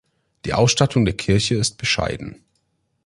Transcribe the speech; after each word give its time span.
Die 0.45 0.55
Ausstattung 0.55 1.05
der 1.05 1.15
Kirche 1.15 1.53
ist 1.53 1.77
bescheiden. 1.77 2.41